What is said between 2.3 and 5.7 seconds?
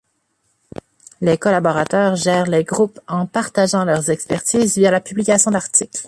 les groupes en partageant leurs expertises via la publication